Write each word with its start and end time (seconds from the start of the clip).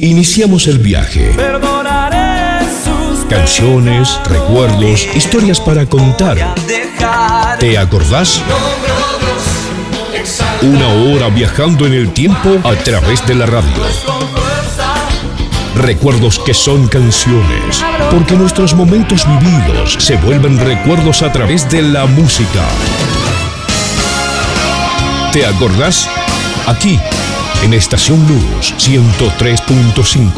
iniciamos 0.00 0.66
el 0.66 0.78
viaje. 0.78 1.30
Canciones, 3.28 4.20
recuerdos, 4.28 5.08
historias 5.14 5.60
para 5.60 5.86
contar. 5.86 6.54
¿Te 7.58 7.78
acordás? 7.78 8.40
Una 10.62 10.88
hora 10.88 11.28
viajando 11.28 11.86
en 11.86 11.94
el 11.94 12.12
tiempo 12.12 12.58
a 12.64 12.74
través 12.76 13.26
de 13.26 13.34
la 13.34 13.46
radio. 13.46 13.82
Recuerdos 15.74 16.38
que 16.38 16.54
son 16.54 16.88
canciones, 16.88 17.84
porque 18.10 18.34
nuestros 18.34 18.74
momentos 18.74 19.26
vividos 19.26 19.96
se 19.98 20.16
vuelven 20.16 20.58
recuerdos 20.58 21.22
a 21.22 21.30
través 21.32 21.68
de 21.68 21.82
la 21.82 22.06
música. 22.06 22.64
¿Te 25.32 25.44
acordás? 25.44 26.08
Aquí, 26.66 26.98
en 27.62 27.74
Estación 27.74 28.18
Luz 28.26 28.74
103.5. 28.78 30.30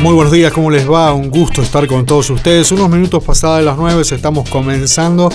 Muy 0.00 0.12
buenos 0.12 0.32
días, 0.32 0.52
¿cómo 0.52 0.70
les 0.70 0.90
va? 0.90 1.14
Un 1.14 1.30
gusto 1.30 1.62
estar 1.62 1.86
con 1.86 2.04
todos 2.04 2.28
ustedes. 2.30 2.70
Unos 2.72 2.90
minutos 2.90 3.24
pasadas 3.24 3.64
las 3.64 3.78
9 3.78 4.02
estamos 4.02 4.50
comenzando 4.50 5.30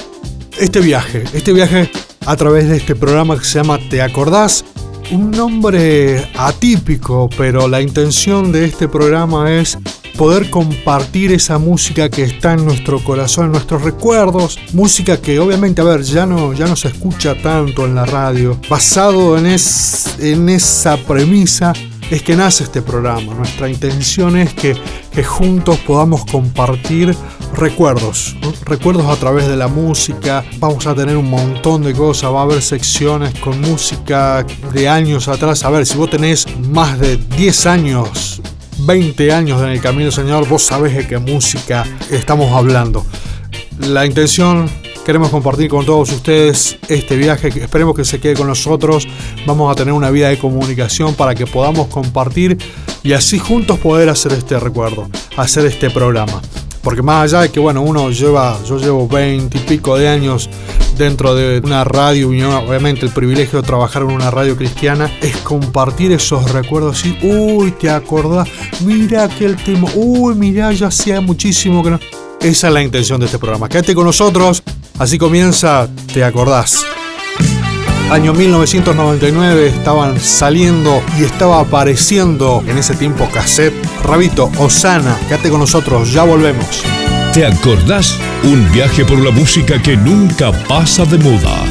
este 0.59 0.80
viaje, 0.80 1.23
este 1.33 1.53
viaje 1.53 1.89
a 2.25 2.36
través 2.36 2.70
de 2.70 2.77
este 2.77 2.95
programa 2.95 3.38
que 3.38 3.45
se 3.45 3.59
llama 3.59 3.80
¿Te 3.89 4.02
acordás? 4.02 4.63
Un 5.12 5.31
nombre 5.31 6.30
atípico, 6.36 7.30
pero 7.36 7.67
la 7.67 7.81
intención 7.81 8.52
de 8.52 8.66
este 8.66 8.88
programa 8.88 9.52
es 9.52 9.77
poder 10.16 10.52
compartir 10.52 11.31
esa 11.31 11.58
música 11.58 12.09
que 12.09 12.23
está 12.23 12.53
en 12.53 12.66
nuestro 12.66 13.03
corazón, 13.03 13.45
en 13.45 13.52
nuestros 13.53 13.81
recuerdos, 13.81 14.59
música 14.73 15.20
que 15.20 15.39
obviamente, 15.39 15.81
a 15.81 15.86
ver, 15.86 16.03
ya 16.03 16.28
no, 16.28 16.53
ya 16.53 16.67
no 16.67 16.75
se 16.75 16.89
escucha 16.89 17.33
tanto 17.42 17.86
en 17.88 17.95
la 17.95 18.06
radio, 18.06 18.59
basado 18.70 19.36
en, 19.38 19.48
en 19.48 20.50
esa 20.50 20.98
premisa 20.98 21.73
es 22.09 22.23
que 22.23 22.35
nace 22.35 22.63
este 22.63 22.81
programa. 22.81 23.33
Nuestra 23.33 23.69
intención 23.69 24.38
es 24.38 24.53
que, 24.53 24.75
juntos 25.23 25.77
podamos 25.79 26.25
compartir 26.25 27.13
recuerdos, 27.53 28.38
recuerdos 28.63 29.05
a 29.07 29.17
través 29.17 29.47
de 29.47 29.57
la 29.57 29.67
música. 29.67 30.45
Vamos 30.59 30.87
a 30.87 30.95
tener 30.95 31.17
un 31.17 31.30
montón 31.30 31.83
de 31.83 31.93
cosas, 31.93 32.31
va 32.31 32.39
a 32.39 32.43
haber 32.43 32.61
secciones 32.61 33.37
con 33.39 33.59
música 33.59 34.45
de 34.71 34.87
años 34.87 35.27
atrás. 35.27 35.65
A 35.65 35.69
ver, 35.69 35.85
si 35.85 35.97
vos 35.97 36.09
tenés 36.09 36.45
más 36.69 36.97
de 36.99 37.17
10 37.17 37.65
años, 37.65 38.41
20 38.80 39.33
años 39.33 39.61
en 39.61 39.69
el 39.69 39.81
Camino 39.81 40.09
Señor, 40.09 40.47
vos 40.47 40.63
sabés 40.63 40.95
de 40.95 41.05
qué 41.05 41.17
música 41.17 41.85
estamos 42.09 42.53
hablando. 42.53 43.05
La 43.80 44.05
intención 44.05 44.69
Queremos 45.09 45.31
compartir 45.31 45.71
con 45.71 45.88
todos 45.88 46.11
ustedes 46.11 46.77
este 46.88 47.15
viaje, 47.15 47.47
esperemos 47.47 47.95
que 47.95 48.05
se 48.05 48.19
quede 48.19 48.35
con 48.35 48.45
nosotros. 48.45 49.07
Vamos 49.47 49.71
a 49.71 49.75
tener 49.75 49.91
una 49.91 50.11
vida 50.11 50.29
de 50.29 50.38
comunicación 50.38 51.15
para 51.15 51.33
que 51.33 51.47
podamos 51.47 51.88
compartir 51.88 52.59
y 53.02 53.13
así 53.13 53.39
juntos 53.39 53.80
poder 53.80 54.07
hacer 54.09 54.33
este 54.33 54.59
recuerdo, 54.59 55.09
hacer 55.35 55.65
este 55.65 55.89
programa. 55.89 56.39
Porque 56.83 57.02
más 57.02 57.23
allá 57.23 57.41
de 57.41 57.49
que, 57.49 57.59
bueno, 57.59 57.81
uno 57.81 58.11
lleva, 58.11 58.55
yo 58.63 58.77
llevo 58.77 59.07
20 59.07 59.57
y 59.57 59.61
pico 59.61 59.97
de 59.97 60.09
años 60.09 60.47
dentro 60.95 61.33
de 61.33 61.59
una 61.63 61.83
radio 61.83 62.31
y 62.31 62.43
obviamente 62.43 63.03
el 63.03 63.11
privilegio 63.11 63.63
de 63.63 63.65
trabajar 63.65 64.03
en 64.03 64.11
una 64.11 64.30
radio 64.30 64.55
cristiana 64.55 65.11
es 65.23 65.37
compartir 65.37 66.11
esos 66.11 66.52
recuerdos 66.52 67.03
y, 67.03 67.17
uy, 67.23 67.71
te 67.71 67.89
acordás, 67.89 68.47
mira 68.85 69.23
aquel 69.23 69.55
tema, 69.55 69.87
uy, 69.95 70.35
mira, 70.35 70.71
ya 70.71 70.85
hacía 70.85 71.19
muchísimo 71.19 71.81
que 71.81 71.89
no. 71.89 71.99
Esa 72.42 72.68
es 72.68 72.73
la 72.73 72.82
intención 72.82 73.20
de 73.20 73.26
este 73.26 73.38
programa. 73.38 73.68
Quédate 73.70 73.94
con 73.94 74.06
nosotros, 74.06 74.64
Así 75.00 75.18
comienza, 75.18 75.88
¿te 76.14 76.26
acordás? 76.26 76.86
Año 78.11 78.33
1999 78.33 79.67
estaban 79.67 80.20
saliendo 80.20 81.02
y 81.17 81.23
estaba 81.23 81.61
apareciendo 81.61 82.61
en 82.67 82.78
ese 82.78 82.95
tiempo 82.95 83.30
cassette. 83.32 83.73
Rabito, 84.04 84.52
Osana, 84.58 85.17
quédate 85.30 85.49
con 85.49 85.61
nosotros, 85.61 86.11
ya 86.11 86.23
volvemos. 86.26 86.83
¿Te 87.33 87.45
acordás? 87.45 88.17
Un 88.44 88.70
viaje 88.73 89.05
por 89.05 89.20
la 89.20 89.32
música 89.32 89.82
que 89.82 89.95
nunca 89.95 90.52
pasa 90.67 91.05
de 91.05 91.17
moda. 91.17 91.64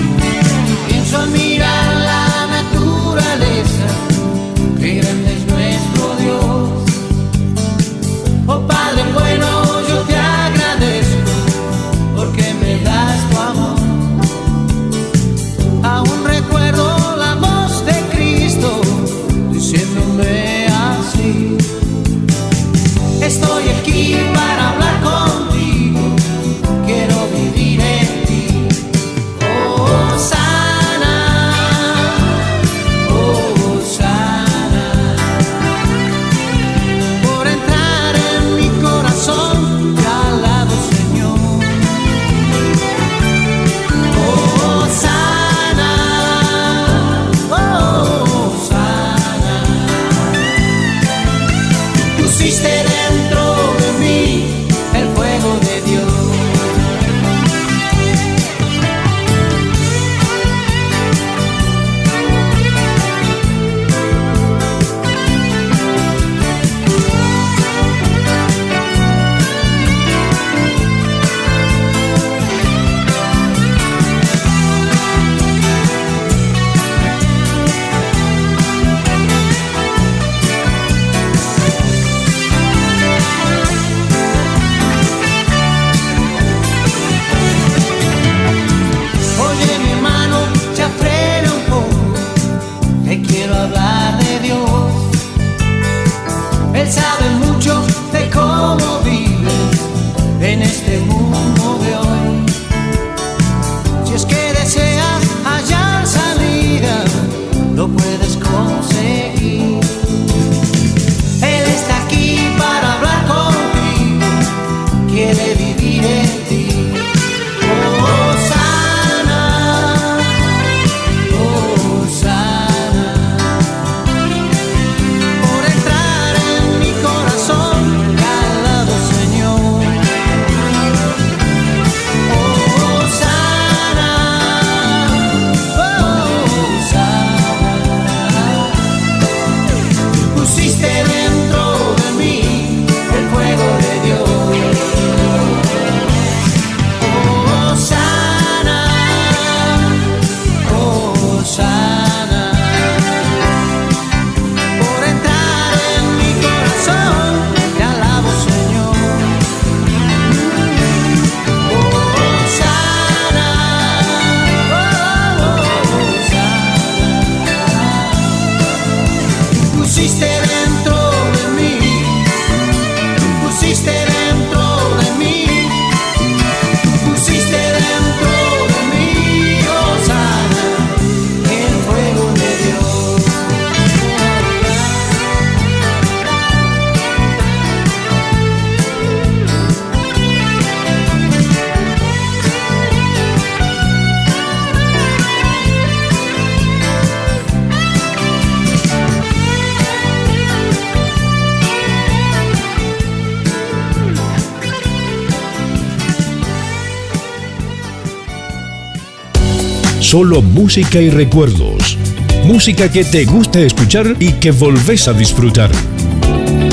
Solo 210.09 210.41
música 210.41 211.03
y 211.03 211.10
recuerdos. 211.10 211.99
Música 212.47 212.91
que 212.91 213.05
te 213.05 213.27
gusta 213.27 213.60
escuchar 213.60 214.16
y 214.19 214.33
que 214.33 214.53
volvés 214.53 215.07
a 215.07 215.13
disfrutar. 215.13 215.71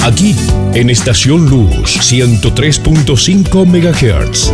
Aquí, 0.04 0.34
en 0.74 0.90
Estación 0.90 1.50
Luz 1.50 1.98
103.5 2.00 3.66
MHz. 3.66 4.54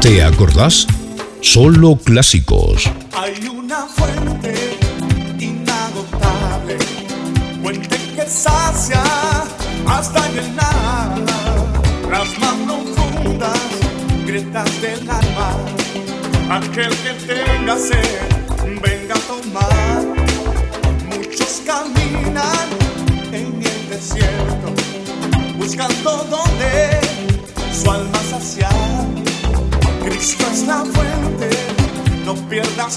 ¿Te 0.00 0.24
acordás? 0.24 0.88
Solo 1.40 1.94
clásicos. 1.94 2.90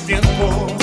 Pierdas 0.01 0.29
tiempo. 0.37 0.74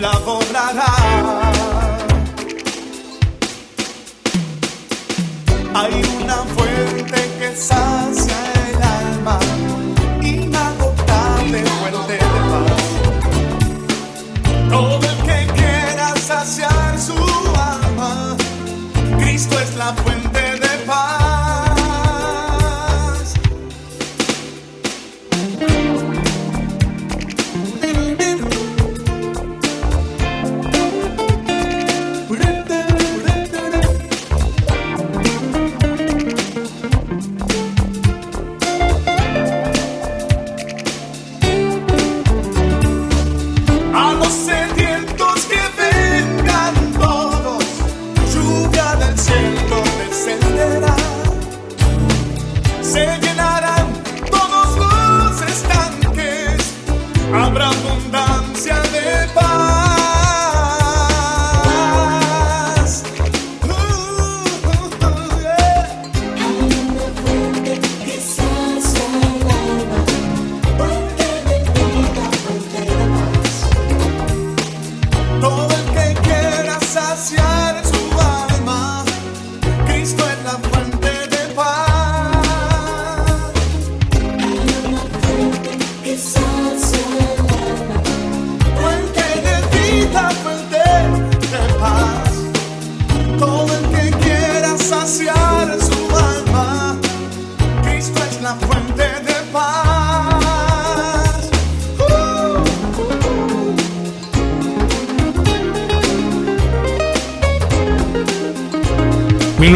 La 0.00 0.18
borrará. 0.18 0.95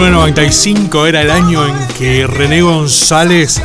1995 0.00 1.07
era 1.07 1.21
el 1.21 1.30
año 1.30 1.66
en 1.66 1.76
que 1.99 2.26
René 2.26 2.62
González 2.62 3.61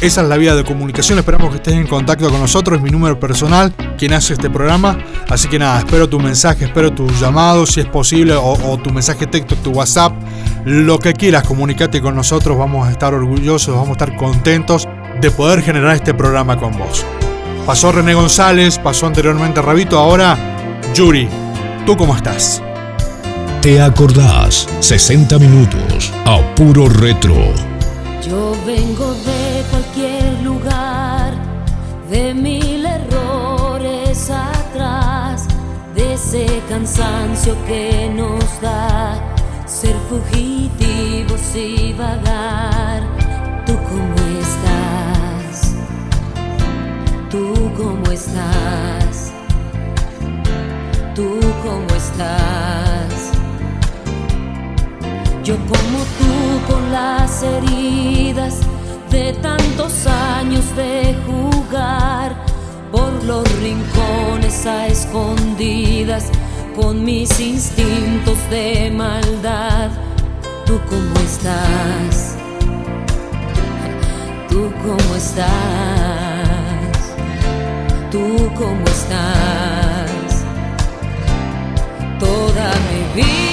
Esa 0.00 0.22
es 0.22 0.28
la 0.28 0.36
vía 0.36 0.56
de 0.56 0.64
comunicación. 0.64 1.20
Esperamos 1.20 1.50
que 1.50 1.58
estés 1.58 1.74
en 1.74 1.86
contacto 1.86 2.28
con 2.28 2.40
nosotros. 2.40 2.78
Es 2.78 2.82
mi 2.82 2.90
número 2.90 3.20
personal 3.20 3.72
quien 3.96 4.12
hace 4.12 4.32
este 4.32 4.50
programa. 4.50 4.98
Así 5.28 5.46
que 5.46 5.60
nada, 5.60 5.78
espero 5.78 6.08
tu 6.08 6.18
mensaje, 6.18 6.64
espero 6.64 6.92
tu 6.92 7.08
llamado, 7.20 7.66
si 7.66 7.78
es 7.78 7.86
posible, 7.86 8.34
o, 8.34 8.54
o 8.68 8.78
tu 8.78 8.90
mensaje 8.90 9.28
texto, 9.28 9.54
tu 9.54 9.70
WhatsApp. 9.70 10.12
Lo 10.64 10.98
que 10.98 11.12
quieras, 11.12 11.46
comunicate 11.46 12.00
con 12.00 12.16
nosotros. 12.16 12.58
Vamos 12.58 12.88
a 12.88 12.90
estar 12.90 13.14
orgullosos, 13.14 13.76
vamos 13.76 13.90
a 13.90 13.92
estar 13.92 14.16
contentos 14.16 14.88
de 15.22 15.30
poder 15.30 15.62
generar 15.62 15.94
este 15.94 16.12
programa 16.12 16.58
con 16.58 16.76
vos. 16.76 17.06
Pasó 17.64 17.92
René 17.92 18.12
González, 18.12 18.78
pasó 18.78 19.06
anteriormente 19.06 19.62
Rabito, 19.62 19.96
ahora 19.96 20.36
Yuri. 20.94 21.28
¿Tú 21.86 21.96
cómo 21.96 22.16
estás? 22.16 22.60
¿Te 23.60 23.80
acordás? 23.80 24.68
60 24.80 25.38
minutos 25.38 26.12
a 26.24 26.38
puro 26.56 26.88
retro. 26.88 27.36
Yo 28.26 28.56
vengo 28.66 29.14
de 29.14 29.62
cualquier 29.70 30.42
lugar, 30.42 31.34
de 32.10 32.34
mil 32.34 32.84
errores 32.84 34.28
atrás, 34.28 35.46
de 35.94 36.14
ese 36.14 36.46
cansancio 36.68 37.56
que 37.68 38.10
nos 38.12 38.60
da 38.60 39.20
ser 39.66 39.94
fugitivos 40.08 41.40
y 41.54 41.92
vagar. 41.92 42.81
¿Tú 47.32 47.54
cómo 47.78 48.12
estás? 48.12 49.32
¿Tú 51.14 51.40
cómo 51.62 51.86
estás? 51.96 53.32
Yo 55.42 55.56
como 55.56 55.98
tú 56.18 56.70
con 56.70 56.92
las 56.92 57.42
heridas 57.42 58.60
de 59.10 59.32
tantos 59.40 60.06
años 60.06 60.76
de 60.76 61.16
jugar 61.24 62.36
por 62.90 63.24
los 63.24 63.50
rincones 63.62 64.66
a 64.66 64.88
escondidas 64.88 66.28
con 66.76 67.02
mis 67.02 67.40
instintos 67.40 68.36
de 68.50 68.90
maldad. 68.90 69.88
¿Tú 70.66 70.78
cómo 70.86 71.18
estás? 71.24 72.36
¿Tú 74.50 74.70
cómo 74.84 75.16
estás? 75.16 76.11
¿Tú 78.12 78.50
cómo 78.54 78.84
estás? 78.84 80.44
Toda 82.20 82.70
mi 82.90 83.22
vida 83.22 83.51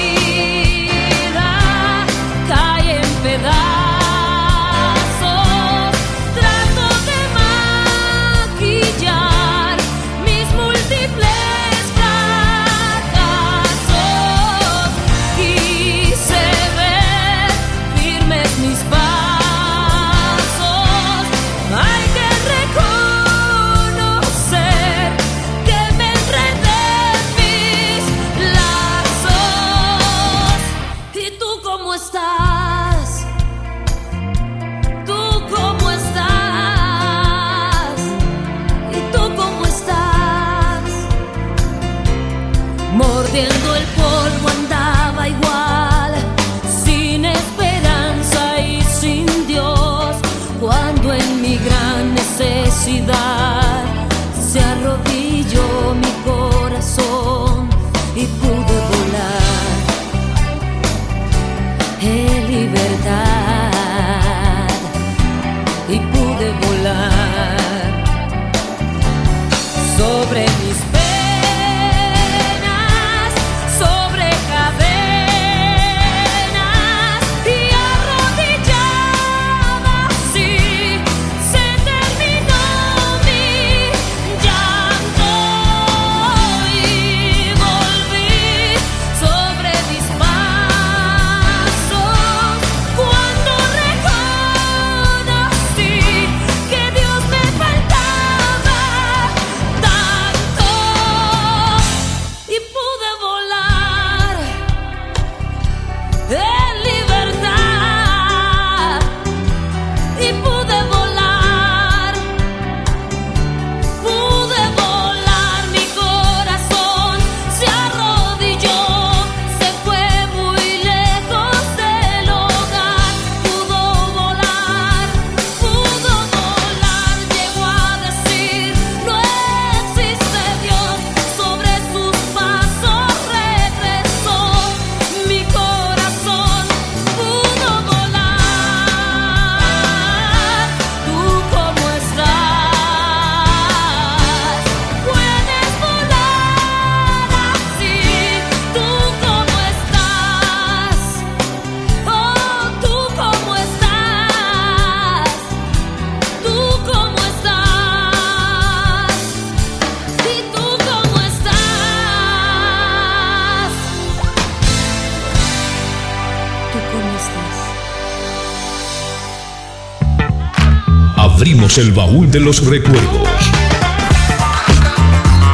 el 171.80 171.94
baúl 171.94 172.30
de 172.30 172.42
los 172.42 172.66
recuerdos. 172.66 173.30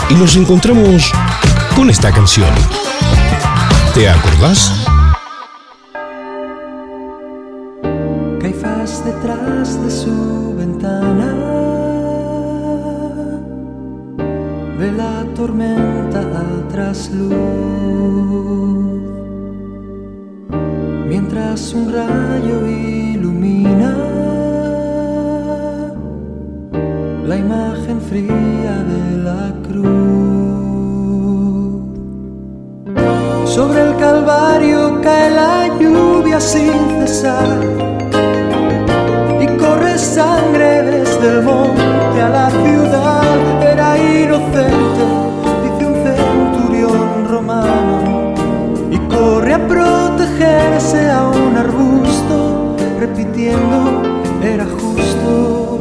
Y 0.10 0.16
nos 0.16 0.36
encontramos 0.36 1.12
con 1.76 1.90
esta 1.90 2.12
canción. 2.12 2.50
¿Te 3.94 4.10
acordás? 4.10 4.72
Sin 36.40 36.74
cesar 37.00 37.48
y 39.40 39.48
corre 39.58 39.98
sangre 39.98 40.84
desde 40.84 41.30
el 41.30 41.44
monte 41.44 42.22
a 42.22 42.30
la 42.30 42.50
ciudad. 42.50 43.24
Era 43.62 43.98
inocente, 43.98 45.06
dice 45.64 45.86
un 45.86 45.96
centurión 46.04 47.26
romano, 47.30 48.34
y 48.92 48.98
corre 49.14 49.54
a 49.54 49.68
protegerse 49.68 51.10
a 51.10 51.28
un 51.30 51.58
arbusto, 51.58 52.76
repitiendo, 53.00 54.02
era 54.44 54.66
justo. 54.66 55.80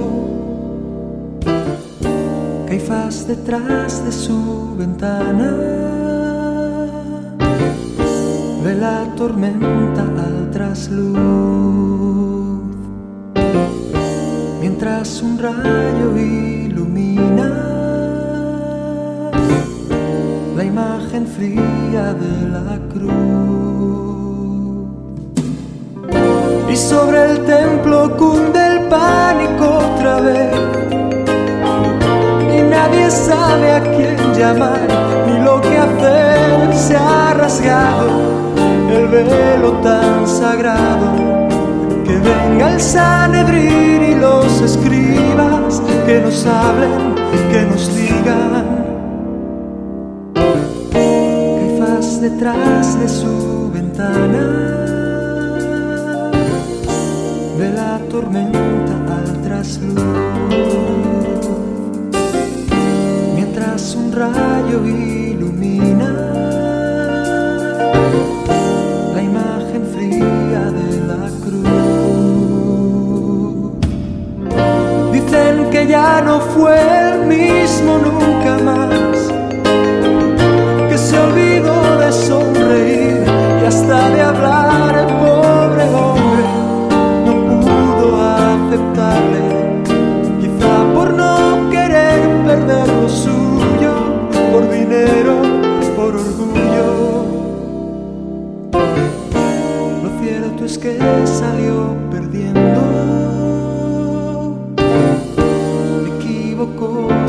Caifás 2.67 3.27
detrás 3.27 4.05
de 4.05 4.13
su 4.13 4.75
ventana 4.77 5.94
ve 8.65 8.75
la 8.75 9.05
tormenta 9.15 10.05
al 10.27 10.51
trasluz. 10.51 11.19
Mientras 14.59 15.21
un 15.21 15.39
rayo 15.39 16.17
ilumina 16.17 17.51
la 20.57 20.65
imagen 20.65 21.27
fría 21.27 22.15
de 22.15 22.49
la 22.55 22.79
cruz. 22.93 23.13
Y 26.71 26.77
sobre 26.77 27.19
el 27.31 27.45
templo 27.45 28.17
cunde 28.17 28.61
el 28.67 28.89
pánico 28.89 29.65
otra 29.93 30.21
vez 30.21 30.55
y 32.57 32.63
nadie 32.63 33.11
sabe 33.11 33.73
a 33.73 33.81
quién 33.83 34.17
llamar 34.33 34.89
ni 35.27 35.39
lo 35.45 35.61
que 35.61 35.77
hacer. 35.77 36.75
Se 36.75 36.97
ha 36.97 37.35
rasgado 37.35 38.44
el 38.91 39.09
velo 39.09 39.73
tan 39.83 40.27
sagrado. 40.27 41.13
Que 42.05 42.17
venga 42.19 42.75
el 42.75 42.81
Sanedrín 42.81 44.03
y 44.11 44.15
los 44.15 44.61
escribas 44.61 45.83
que 46.07 46.21
nos 46.21 46.47
hablen, 46.47 47.15
que 47.51 47.63
nos 47.63 47.95
digan. 47.95 48.85
Caifás 50.93 52.21
detrás 52.21 53.01
de 53.01 53.09
su 53.09 53.71
ventana 53.73 54.75
de 57.59 57.71
la 57.71 57.99
tormenta 58.11 58.95
al 59.17 59.43
trasluz 59.43 60.03
mientras 63.35 63.95
un 63.95 64.13
rayo 64.13 64.85
ilumina 64.85 66.54
no 76.21 76.41
fue 76.41 76.77
el 77.11 77.27
mismo 77.27 77.99
nunca 77.99 78.59
más, 78.59 79.33
que 80.89 80.99
se 80.99 81.19
olvidó 81.19 81.99
de 81.99 82.13
sonreír 82.13 83.25
y 83.63 83.67
hasta 83.67 84.11
de 84.11 84.21
hablar 84.23 84.99
el 84.99 85.07
pobre 85.17 85.85
hombre 85.95 86.45
no 87.27 87.61
pudo 87.61 88.21
aceptarle. 88.23 89.83
Quizá 90.41 90.95
por 90.95 91.13
no 91.15 91.71
querer 91.71 92.21
perder 92.47 92.89
lo 92.89 93.09
suyo, 93.09 93.93
por 94.53 94.71
dinero, 94.71 95.43
por 95.97 96.15
orgullo. 96.15 97.25
Lo 100.03 100.11
cierto 100.21 100.65
es 100.65 100.79
que 100.79 100.99
salió 101.25 101.97
perdiendo, 102.11 102.81
Oh. 106.87 107.24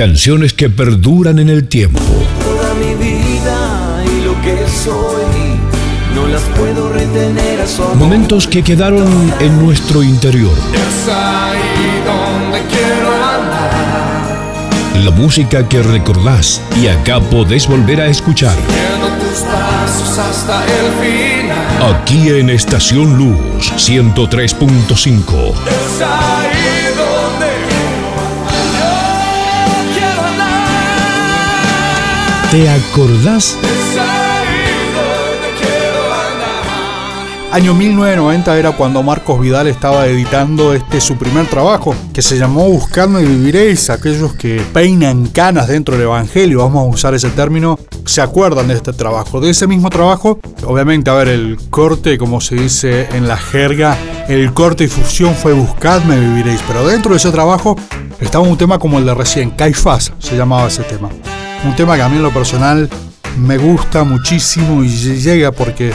Canciones 0.00 0.54
que 0.54 0.70
perduran 0.70 1.38
en 1.38 1.50
el 1.50 1.68
tiempo. 1.68 2.00
Toda 2.42 2.72
mi 2.72 2.94
vida 2.94 4.02
y 4.06 4.24
lo 4.24 4.32
que 4.40 4.56
soy, 4.66 5.60
no 6.14 6.26
las 6.26 6.40
puedo 6.56 6.90
retener 6.90 7.60
a 7.60 7.66
su 7.66 7.82
amor. 7.82 7.96
Momentos 7.96 8.46
que 8.46 8.62
quedaron 8.62 9.30
en 9.40 9.62
nuestro 9.62 10.02
interior. 10.02 10.56
Es 10.72 11.06
ahí 11.06 12.00
donde 12.06 12.62
quiero 12.70 13.12
andar, 13.12 15.04
La 15.04 15.10
música 15.10 15.68
que 15.68 15.82
recordás 15.82 16.62
y 16.82 16.86
acá 16.86 17.20
podés 17.20 17.68
volver 17.68 18.00
a 18.00 18.06
escuchar. 18.06 18.56
viendo 18.56 19.08
tus 19.22 19.40
pasos 19.40 20.18
hasta 20.18 20.64
el 20.64 20.92
final. 21.02 21.94
Aquí 22.00 22.30
en 22.30 22.48
Estación 22.48 23.18
Luz 23.18 23.70
103.5. 23.76 25.52
¿Te 32.50 32.68
acordás? 32.68 33.56
Año 37.52 37.74
1990 37.74 38.58
era 38.58 38.72
cuando 38.72 39.04
Marcos 39.04 39.40
Vidal 39.40 39.68
estaba 39.68 40.06
editando 40.08 40.74
este 40.74 41.00
su 41.00 41.16
primer 41.16 41.46
trabajo, 41.46 41.94
que 42.12 42.22
se 42.22 42.38
llamó 42.38 42.68
Buscadme 42.68 43.22
y 43.22 43.26
Viviréis. 43.26 43.88
Aquellos 43.88 44.34
que 44.34 44.60
peinan 44.72 45.28
canas 45.28 45.68
dentro 45.68 45.94
del 45.94 46.06
Evangelio, 46.06 46.58
vamos 46.58 46.86
a 46.86 46.88
usar 46.88 47.14
ese 47.14 47.30
término, 47.30 47.78
se 48.04 48.20
acuerdan 48.20 48.66
de 48.66 48.74
este 48.74 48.92
trabajo. 48.92 49.40
De 49.40 49.50
ese 49.50 49.68
mismo 49.68 49.88
trabajo, 49.88 50.40
obviamente, 50.64 51.08
a 51.08 51.14
ver, 51.14 51.28
el 51.28 51.56
corte, 51.70 52.18
como 52.18 52.40
se 52.40 52.56
dice 52.56 53.06
en 53.12 53.28
la 53.28 53.36
jerga, 53.36 53.96
el 54.28 54.52
corte 54.52 54.84
y 54.84 54.88
fusión 54.88 55.36
fue 55.36 55.52
Buscadme 55.52 56.18
Viviréis. 56.18 56.62
Pero 56.66 56.84
dentro 56.84 57.12
de 57.12 57.18
ese 57.18 57.30
trabajo 57.30 57.76
estaba 58.18 58.42
un 58.42 58.58
tema 58.58 58.80
como 58.80 58.98
el 58.98 59.06
de 59.06 59.14
recién, 59.14 59.50
Caifás 59.50 60.12
se 60.18 60.36
llamaba 60.36 60.66
ese 60.66 60.82
tema. 60.82 61.10
Un 61.64 61.76
tema 61.76 61.96
que 61.96 62.02
a 62.02 62.08
mí 62.08 62.16
en 62.16 62.22
lo 62.22 62.32
personal 62.32 62.88
me 63.38 63.58
gusta 63.58 64.04
muchísimo 64.04 64.82
y 64.82 64.88
llega 64.88 65.52
porque 65.52 65.92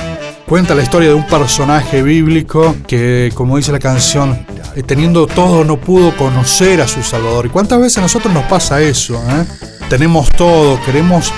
cuenta 0.47 0.75
la 0.75 0.84
historia 0.84 1.10
de 1.10 1.15
un 1.15 1.25
personaje 1.25 2.04
bíblico 2.04 2.75
que, 2.88 3.32
como 3.34 3.58
dice 3.58 3.71
la 3.71 3.80
canción, 3.80 4.45
eh, 4.75 4.84
teniendo 4.84 5.25
todo 5.25 5.63
no 5.63 5.78
pudo 5.78 6.15
conocer 6.15 6.82
a 6.82 6.88
su 6.88 7.01
Salvador. 7.01 7.47
¿Y 7.47 7.49
cuántas 7.49 7.80
veces 7.80 7.97
a 7.97 8.01
nosotros 8.01 8.34
nos 8.34 8.43
pasa 8.43 8.80
eso? 8.82 9.15
eh? 9.15 9.45
Tenemos 9.89 10.30
todo, 10.30 10.80
queremos 10.84 11.34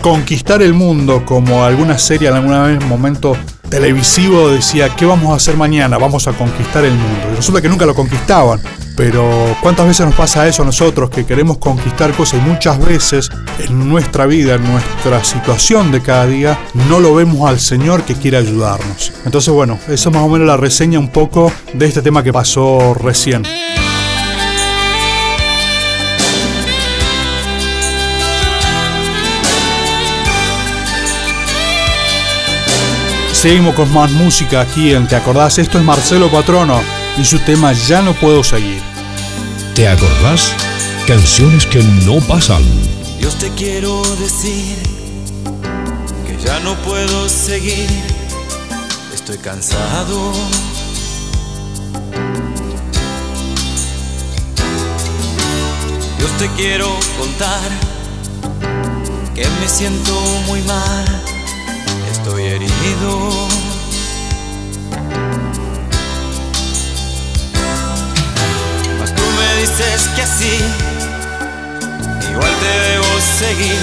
conquistar 0.00 0.62
el 0.62 0.74
mundo, 0.74 1.24
como 1.26 1.64
alguna 1.64 1.98
serie 1.98 2.28
en 2.28 2.34
alguna 2.34 2.64
vez, 2.64 2.84
momento 2.84 3.36
televisivo 3.68 4.50
decía, 4.50 4.90
¿qué 4.94 5.06
vamos 5.06 5.32
a 5.32 5.36
hacer 5.36 5.56
mañana? 5.56 5.98
Vamos 5.98 6.28
a 6.28 6.32
conquistar 6.32 6.84
el 6.84 6.92
mundo. 6.92 7.30
Y 7.32 7.36
resulta 7.36 7.60
que 7.60 7.68
nunca 7.68 7.86
lo 7.86 7.94
conquistaban. 7.94 8.60
Pero 8.96 9.56
¿cuántas 9.62 9.86
veces 9.86 10.06
nos 10.06 10.14
pasa 10.14 10.46
eso 10.46 10.62
a 10.62 10.66
nosotros 10.66 11.10
que 11.10 11.24
queremos 11.24 11.58
conquistar 11.58 12.12
cosas 12.12 12.40
y 12.40 12.48
muchas 12.48 12.78
veces 12.84 13.30
en 13.58 13.88
nuestra 13.88 14.26
vida, 14.26 14.56
en 14.56 14.64
nuestra 14.64 15.24
situación 15.24 15.90
de 15.92 16.02
cada 16.02 16.26
día, 16.26 16.58
no 16.88 17.00
lo 17.00 17.14
vemos 17.14 17.48
al 17.48 17.58
Señor 17.58 18.02
que 18.02 18.14
quiere 18.14 18.36
ayudarnos? 18.36 19.12
Entonces 19.24 19.52
bueno, 19.52 19.78
eso 19.88 20.08
es 20.08 20.14
más 20.14 20.24
o 20.24 20.28
menos 20.28 20.46
la 20.46 20.56
reseña 20.56 20.98
un 20.98 21.08
poco 21.08 21.52
de 21.72 21.86
este 21.86 22.02
tema 22.02 22.22
que 22.22 22.32
pasó 22.32 22.94
recién. 22.94 23.42
seguimos 33.42 33.74
con 33.74 33.92
más 33.92 34.08
música 34.12 34.60
aquí 34.60 34.94
en 34.94 35.08
Te 35.08 35.16
Acordás. 35.16 35.58
Esto 35.58 35.76
es 35.76 35.82
Marcelo 35.82 36.28
Patrono 36.28 37.01
y 37.18 37.24
su 37.24 37.38
tema 37.40 37.72
Ya 37.72 38.02
no 38.02 38.14
puedo 38.14 38.42
seguir. 38.42 38.82
¿Te 39.74 39.88
acordás? 39.88 40.52
Canciones 41.06 41.66
que 41.66 41.82
no 41.82 42.20
pasan. 42.20 42.62
Dios 43.18 43.36
te 43.36 43.50
quiero 43.50 44.02
decir 44.16 44.78
que 46.26 46.36
ya 46.44 46.60
no 46.60 46.74
puedo 46.82 47.28
seguir. 47.28 47.88
Estoy 49.14 49.38
cansado. 49.38 50.32
Dios 56.18 56.30
te 56.38 56.48
quiero 56.56 56.88
contar 57.18 57.70
que 59.34 59.46
me 59.60 59.68
siento 59.68 60.20
muy 60.46 60.60
mal. 60.62 61.22
Estoy 62.10 62.42
herido. 62.44 63.71
Dices 69.62 70.08
que 70.16 70.22
así 70.22 70.58
igual 72.32 72.52
te 72.62 72.72
debo 72.90 73.20
seguir. 73.38 73.82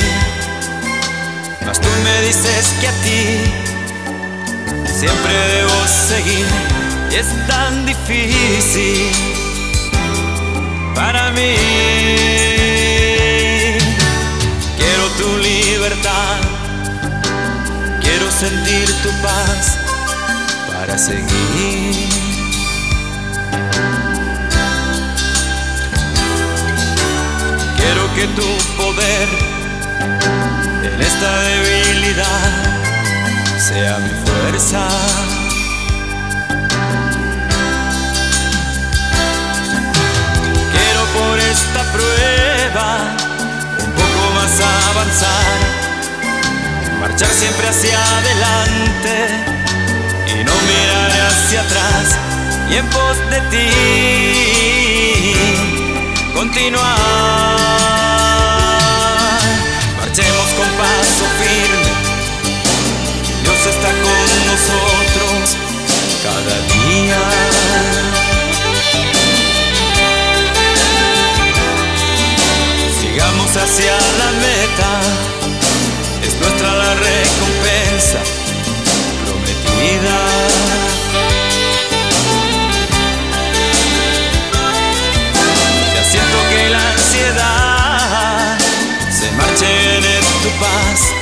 Mas 1.65 1.79
tú 1.79 1.87
me 2.03 2.21
dices 2.27 2.73
que 2.81 2.87
a 2.87 2.91
ti 3.03 3.21
siempre 4.99 5.33
debo 5.55 5.77
seguir. 5.87 6.45
Y 7.11 7.15
es 7.15 7.27
tan 7.47 7.85
difícil 7.85 9.09
para 10.95 11.31
mí. 11.31 11.55
Quiero 14.79 15.05
tu 15.17 15.37
libertad, 15.37 16.39
quiero 18.01 18.29
sentir 18.29 18.87
tu 19.01 19.09
paz 19.21 19.77
para 20.73 20.97
seguir. 20.97 22.28
Que 28.15 28.27
tu 28.27 28.47
poder 28.77 29.27
en 30.83 31.01
esta 31.01 31.41
debilidad 31.41 32.51
sea 33.57 33.97
mi 33.99 34.09
fuerza. 34.25 34.87
Quiero 40.71 41.01
por 41.17 41.39
esta 41.39 41.81
prueba 41.93 42.89
un 43.85 43.91
poco 43.93 44.23
más 44.35 44.53
avanzar, 44.89 45.57
marchar 46.99 47.29
siempre 47.29 47.67
hacia 47.67 47.97
adelante 48.17 49.15
y 50.27 50.43
no 50.43 50.53
mirar 50.69 51.11
hacia 51.27 51.61
atrás 51.61 52.17
y 52.71 52.75
en 52.75 52.85
pos 52.87 53.17
de 53.29 53.39
ti 53.51 53.69
continuar. 56.33 57.98
Está 63.69 63.89
con 63.89 64.27
nosotros 64.49 65.57
cada 66.23 66.55
día. 66.73 67.21
Sigamos 72.99 73.51
hacia 73.55 73.95
la 74.19 74.31
meta. 74.45 74.91
Es 76.23 76.33
nuestra 76.41 76.69
la 76.75 76.95
recompensa 76.95 78.19
prometida. 79.23 80.17
Ya 85.95 86.03
siento 86.11 86.37
que 86.49 86.69
la 86.69 86.91
ansiedad 86.91 88.57
se 89.11 89.31
marche 89.33 89.97
en 89.97 90.25
tu 90.43 90.49
paz. 90.59 91.18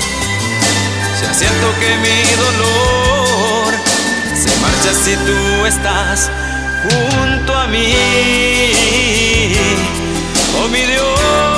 Siento 1.37 1.67
que 1.79 1.97
mi 1.97 2.35
dolor 2.35 3.73
se 4.33 4.59
marcha 4.59 4.91
si 4.91 5.15
tú 5.17 5.65
estás 5.67 6.31
junto 6.81 7.53
a 7.55 7.67
mí. 7.67 7.93
Oh 10.59 10.67
mi 10.69 10.81
Dios. 10.81 11.56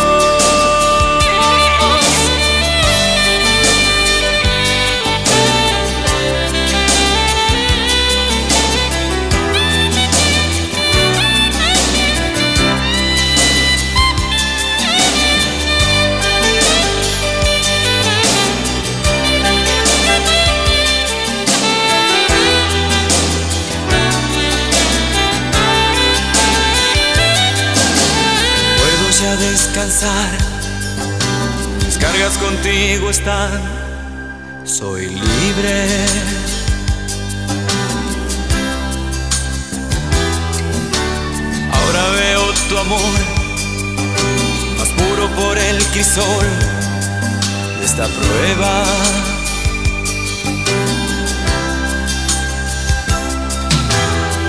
Descansar. 29.99 30.37
Mis 31.85 31.97
cargas 31.97 32.37
contigo 32.37 33.09
están. 33.09 33.51
Soy 34.63 35.07
libre. 35.07 36.05
Ahora 41.73 42.09
veo 42.11 42.53
tu 42.69 42.77
amor 42.77 43.19
más 44.77 44.89
puro 44.89 45.27
por 45.35 45.57
el 45.57 45.83
crisol 45.85 46.47
de 47.79 47.85
esta 47.85 48.05
prueba. 48.07 48.83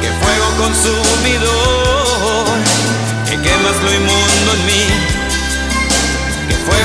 Que 0.00 0.08
fuego 0.20 0.46
consumidor 0.58 2.10
que 3.28 3.36
quemas 3.36 3.76
lo 3.82 3.94
inmundo 3.94 4.52
en 4.54 4.66
mí, 4.66 5.09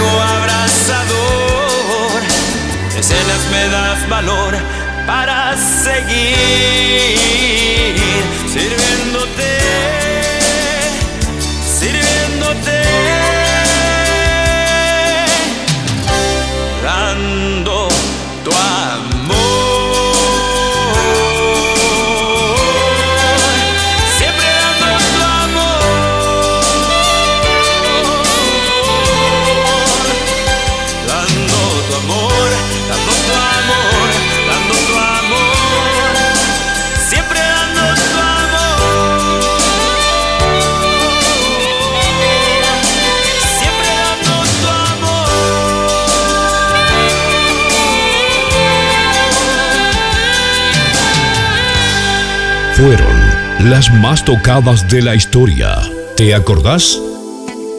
fuego 0.05 0.21
abrasador, 0.21 2.21
de 2.95 3.03
cenas 3.03 3.43
me 3.51 3.67
das 3.69 4.09
valor 4.09 4.53
para 5.05 5.55
seguir 5.57 6.35
sirviéndote, 8.53 9.57
sirviéndote, 11.79 12.81
Fueron 52.75 53.07
las 53.71 53.91
más 54.01 54.25
tocadas 54.25 54.89
de 54.89 55.01
la 55.01 55.15
historia. 55.15 55.77
¿Te 56.17 56.35
acordás? 56.35 56.99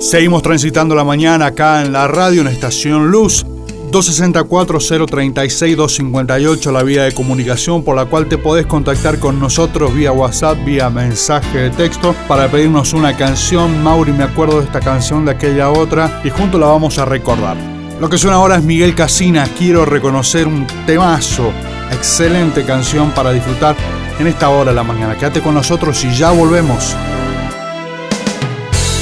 Seguimos 0.00 0.42
transitando 0.42 0.94
la 0.94 1.04
mañana 1.04 1.48
acá 1.48 1.82
en 1.82 1.92
la 1.92 2.08
radio 2.08 2.40
en 2.40 2.46
Estación 2.46 3.10
Luz. 3.10 3.44
264-036-258 3.92 6.72
la 6.72 6.82
vía 6.82 7.04
de 7.04 7.12
comunicación 7.12 7.84
por 7.84 7.94
la 7.94 8.06
cual 8.06 8.26
te 8.26 8.38
podés 8.38 8.64
contactar 8.64 9.18
con 9.18 9.38
nosotros 9.38 9.94
vía 9.94 10.12
WhatsApp, 10.12 10.64
vía 10.64 10.88
mensaje 10.88 11.58
de 11.58 11.68
texto 11.68 12.16
para 12.26 12.50
pedirnos 12.50 12.94
una 12.94 13.14
canción. 13.18 13.82
Mauri, 13.82 14.12
me 14.12 14.24
acuerdo 14.24 14.60
de 14.60 14.64
esta 14.64 14.80
canción, 14.80 15.26
de 15.26 15.32
aquella 15.32 15.68
otra 15.68 16.22
y 16.24 16.30
juntos 16.30 16.58
la 16.58 16.68
vamos 16.68 16.96
a 16.96 17.04
recordar. 17.04 17.58
Lo 18.00 18.08
que 18.08 18.16
suena 18.16 18.36
ahora 18.36 18.56
es 18.56 18.62
Miguel 18.62 18.94
Casina, 18.94 19.46
quiero 19.58 19.84
reconocer 19.84 20.46
un 20.46 20.66
temazo, 20.86 21.52
excelente 21.92 22.64
canción 22.64 23.10
para 23.10 23.32
disfrutar 23.32 23.76
en 24.18 24.26
esta 24.26 24.48
hora 24.48 24.70
de 24.70 24.76
la 24.76 24.82
mañana. 24.82 25.14
Quédate 25.16 25.40
con 25.40 25.54
nosotros 25.54 26.04
y 26.04 26.14
ya 26.14 26.30
volvemos. 26.30 26.96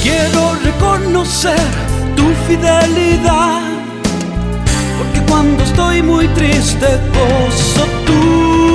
Quiero 0.03 0.55
reconocer 0.63 1.59
tu 2.15 2.23
fidelidad, 2.47 3.61
porque 4.97 5.21
cuando 5.29 5.63
estoy 5.63 6.01
muy 6.01 6.27
triste 6.29 6.87
gozo 7.13 7.85
tu 8.05 8.65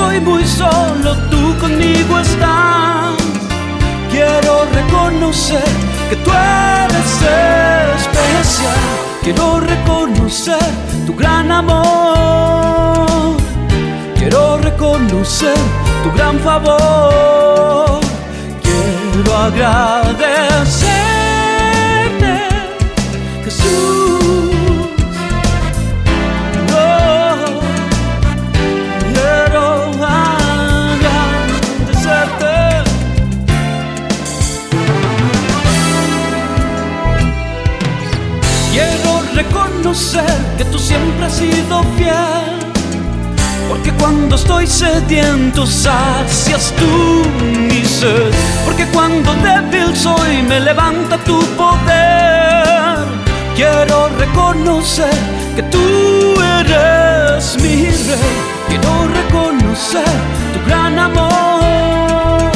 estoy 0.00 0.20
muy 0.20 0.44
solo, 0.46 1.16
tú 1.30 1.58
conmigo 1.58 2.18
estás. 2.18 3.14
Quiero 4.10 4.64
reconocer 4.72 5.64
que 6.08 6.16
tú 6.16 6.30
eres 6.30 7.12
especial. 8.02 8.80
Quiero 9.22 9.60
reconocer 9.60 10.58
tu 11.06 11.14
gran 11.14 11.50
amor. 11.52 12.79
Quiero 14.30 14.58
reconocer 14.58 15.56
tu 16.04 16.12
gran 16.12 16.38
favor. 16.38 17.98
Quiero 18.62 19.36
agradecerte, 19.36 20.78
Jesús. 23.44 24.20
Reconocer 39.34 40.36
que 40.58 40.64
tú 40.66 40.78
siempre 40.78 41.24
has 41.24 41.32
sido 41.32 41.82
fiel. 41.96 42.59
Cuando 44.00 44.36
estoy 44.36 44.66
sediento 44.66 45.66
sacias 45.66 46.72
tú 46.78 47.22
mi 47.44 47.84
sed. 47.84 48.32
Porque 48.64 48.86
cuando 48.86 49.34
débil 49.34 49.94
soy 49.94 50.42
me 50.42 50.58
levanta 50.58 51.18
tu 51.18 51.38
poder. 51.56 52.96
Quiero 53.54 54.08
reconocer 54.18 55.12
que 55.54 55.62
tú 55.64 55.78
eres 56.58 57.56
mi 57.62 57.84
rey. 57.84 58.36
Quiero 58.68 59.06
reconocer 59.20 60.14
tu 60.54 60.66
gran 60.66 60.98
amor. 60.98 62.50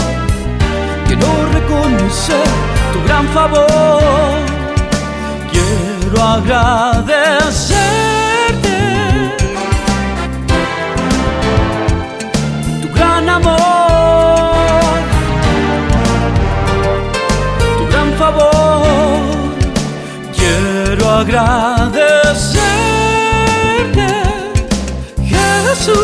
Quiero 1.06 1.28
reconocer 1.52 2.48
tu 2.94 3.02
gran 3.06 3.28
favor. 3.28 4.34
Quiero 5.52 6.22
agradecerte 6.22 7.73
agradecerte, 21.24 22.60
Jesús. 25.24 25.94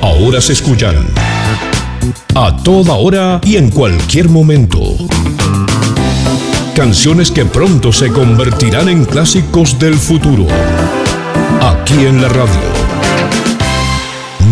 Ahora 0.00 0.40
se 0.40 0.52
escuchan 0.52 0.96
a 2.34 2.56
toda 2.64 2.94
hora 2.94 3.40
y 3.44 3.56
en 3.56 3.70
cualquier 3.70 4.28
momento. 4.28 4.96
Canciones 6.74 7.30
que 7.30 7.44
pronto 7.44 7.92
se 7.92 8.10
convertirán 8.10 8.88
en 8.88 9.04
clásicos 9.04 9.78
del 9.78 9.94
futuro. 9.94 10.46
Aquí 11.60 12.06
en 12.06 12.22
la 12.22 12.28
radio. 12.28 12.60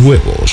Nuevos. 0.03 0.50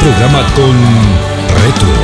Programa 0.00 0.44
con 0.54 0.76
retros. 1.62 1.95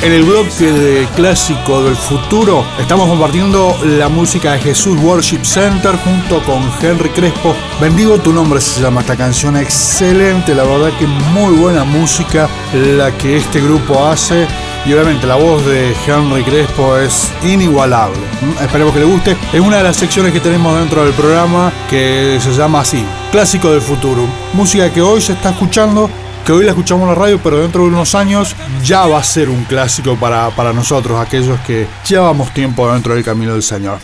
En 0.00 0.12
el 0.12 0.22
bloque 0.22 0.70
de 0.70 1.08
clásico 1.16 1.82
del 1.82 1.96
futuro 1.96 2.64
estamos 2.78 3.08
compartiendo 3.08 3.76
la 3.82 4.08
música 4.08 4.52
de 4.52 4.60
Jesús 4.60 4.96
Worship 5.02 5.42
Center 5.42 5.96
junto 5.96 6.40
con 6.44 6.62
Henry 6.80 7.08
Crespo. 7.08 7.52
Bendigo 7.80 8.16
tu 8.18 8.32
nombre 8.32 8.60
se 8.60 8.80
llama 8.80 9.00
esta 9.00 9.16
canción, 9.16 9.56
excelente, 9.56 10.54
la 10.54 10.62
verdad 10.62 10.96
que 10.98 11.06
muy 11.06 11.52
buena 11.56 11.82
música 11.82 12.48
la 12.72 13.10
que 13.18 13.38
este 13.38 13.60
grupo 13.60 14.06
hace 14.06 14.46
y 14.86 14.92
obviamente 14.92 15.26
la 15.26 15.34
voz 15.34 15.66
de 15.66 15.92
Henry 16.06 16.44
Crespo 16.44 16.96
es 16.96 17.32
inigualable. 17.42 18.20
Esperemos 18.60 18.94
que 18.94 19.00
le 19.00 19.04
guste. 19.04 19.36
Es 19.52 19.60
una 19.60 19.78
de 19.78 19.82
las 19.82 19.96
secciones 19.96 20.32
que 20.32 20.38
tenemos 20.38 20.78
dentro 20.78 21.04
del 21.04 21.12
programa 21.12 21.72
que 21.90 22.38
se 22.40 22.52
llama 22.52 22.80
así, 22.80 23.04
Clásico 23.32 23.72
del 23.72 23.82
Futuro. 23.82 24.22
Música 24.52 24.92
que 24.92 25.02
hoy 25.02 25.20
se 25.20 25.32
está 25.32 25.50
escuchando 25.50 26.08
que 26.48 26.52
hoy 26.54 26.64
la 26.64 26.70
escuchamos 26.70 27.02
en 27.02 27.08
la 27.10 27.14
radio, 27.14 27.38
pero 27.44 27.60
dentro 27.60 27.82
de 27.82 27.88
unos 27.88 28.14
años 28.14 28.56
ya 28.82 29.04
va 29.04 29.18
a 29.18 29.22
ser 29.22 29.50
un 29.50 29.64
clásico 29.64 30.16
para, 30.16 30.48
para 30.48 30.72
nosotros, 30.72 31.20
aquellos 31.20 31.60
que 31.60 31.86
llevamos 32.08 32.54
tiempo 32.54 32.90
dentro 32.90 33.14
del 33.14 33.22
camino 33.22 33.52
del 33.52 33.62
Señor. 33.62 33.98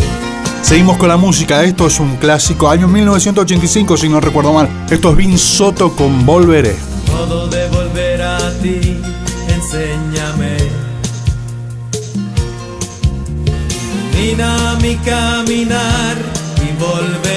Seguimos 0.62 0.98
con 0.98 1.10
la 1.10 1.18
música, 1.18 1.64
esto 1.64 1.88
es 1.88 2.00
un 2.00 2.16
clásico, 2.18 2.70
año 2.70 2.88
1985 2.88 3.98
si 3.98 4.08
no 4.08 4.20
recuerdo 4.22 4.54
mal. 4.54 4.70
Esto 4.90 5.10
es 5.12 5.18
Vin 5.18 5.38
Soto 5.38 5.92
con 5.96 6.26
Volveré. 6.26 6.76
Todo 7.06 7.48
de 7.48 8.24
a 8.24 8.54
ti, 8.62 8.98
enséñame. 9.50 10.58
Y 16.82 17.29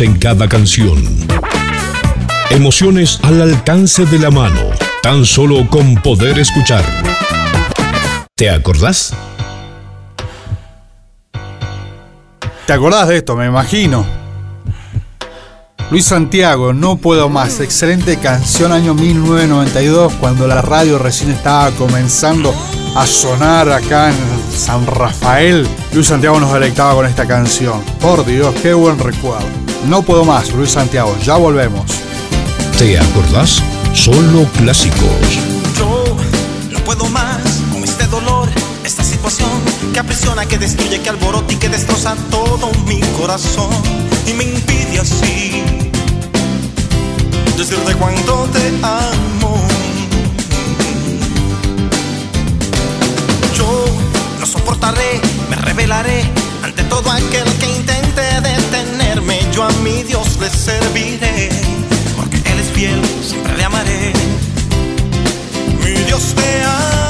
en 0.00 0.16
cada 0.18 0.48
canción. 0.48 1.02
Emociones 2.50 3.18
al 3.22 3.42
alcance 3.42 4.04
de 4.06 4.18
la 4.18 4.30
mano, 4.30 4.60
tan 5.02 5.24
solo 5.24 5.68
con 5.68 5.96
poder 5.96 6.38
escuchar. 6.38 6.84
¿Te 8.36 8.50
acordás? 8.50 9.14
¿Te 12.66 12.72
acordás 12.72 13.08
de 13.08 13.16
esto? 13.16 13.34
Me 13.34 13.46
imagino. 13.46 14.06
Luis 15.90 16.04
Santiago, 16.04 16.72
No 16.72 16.96
Puedo 16.96 17.28
Más, 17.28 17.60
excelente 17.60 18.18
canción 18.18 18.72
año 18.72 18.94
1992 18.94 20.12
cuando 20.20 20.46
la 20.46 20.60
radio 20.60 20.98
recién 20.98 21.30
estaba 21.30 21.70
comenzando 21.72 22.54
a 22.94 23.06
sonar 23.06 23.70
acá 23.70 24.10
en 24.10 24.16
San 24.54 24.86
Rafael. 24.86 25.66
Luis 25.92 26.06
Santiago 26.06 26.38
nos 26.38 26.52
deleitaba 26.52 26.94
con 26.94 27.06
esta 27.06 27.26
canción. 27.26 27.80
Por 28.00 28.24
Dios, 28.24 28.54
qué 28.62 28.74
buen 28.74 28.98
recuerdo. 28.98 29.67
No 29.86 30.02
Puedo 30.02 30.24
Más, 30.24 30.52
Luis 30.52 30.70
Santiago, 30.70 31.16
ya 31.22 31.36
volvemos. 31.36 31.84
¿Te 32.78 32.98
acordás? 32.98 33.62
Solo 33.94 34.44
clásicos. 34.58 35.38
Yo 35.78 36.04
no 36.70 36.78
puedo 36.80 37.06
más 37.08 37.62
con 37.72 37.82
este 37.84 38.06
dolor, 38.06 38.48
esta 38.84 39.02
situación 39.02 39.48
que 39.92 40.00
aprisiona, 40.00 40.46
que 40.46 40.58
destruye, 40.58 41.00
que 41.00 41.08
alborota 41.08 41.52
y 41.52 41.56
que 41.56 41.68
destroza 41.68 42.14
todo 42.30 42.70
mi 42.86 43.00
corazón 43.18 43.70
y 44.26 44.32
me 44.34 44.44
impide 44.44 45.00
así 45.00 45.62
decirte 47.68 47.94
cuánto 47.96 48.48
te 48.52 48.68
amo. 48.82 49.60
Yo 53.54 53.84
no 54.40 54.46
soportaré, 54.46 55.20
me 55.50 55.56
revelaré 55.56 56.22
ante 56.62 56.82
todo 56.84 57.10
aquel 57.10 57.44
que 57.58 57.66
intente 57.66 58.22
detenerme. 58.40 59.07
Yo 59.58 59.64
a 59.64 59.70
mi 59.82 60.04
Dios 60.04 60.38
le 60.38 60.48
serviré, 60.48 61.48
porque 62.14 62.36
Él 62.36 62.60
es 62.60 62.70
fiel, 62.70 63.02
siempre 63.20 63.56
le 63.56 63.64
amaré. 63.64 64.12
Mi 65.82 66.00
Dios 66.04 66.32
te 66.36 66.62
amo. 66.62 67.07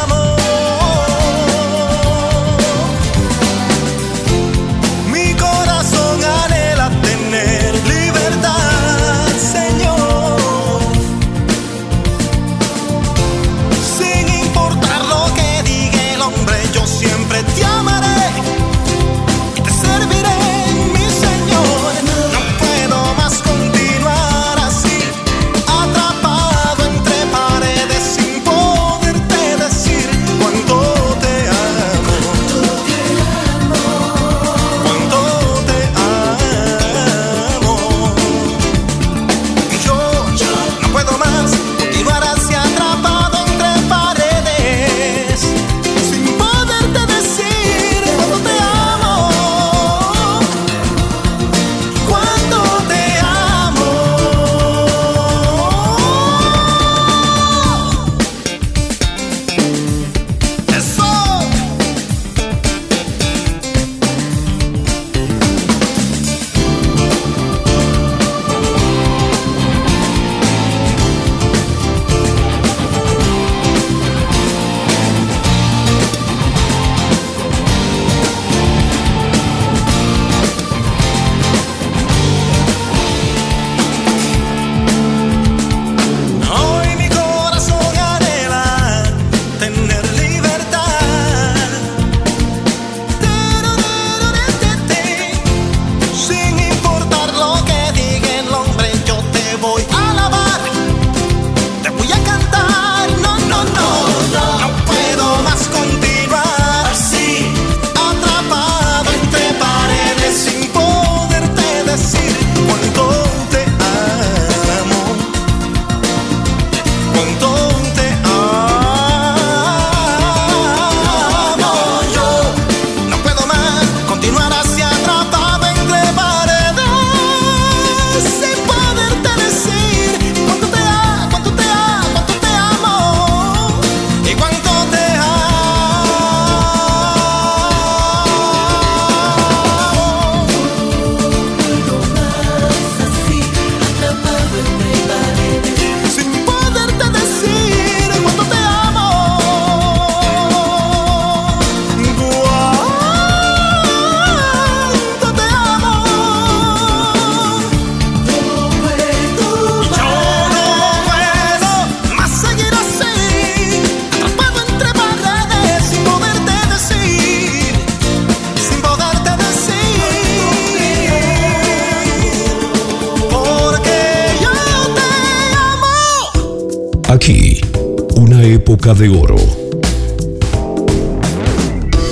Época 178.69 178.93
de 178.93 179.09
oro. 179.09 179.37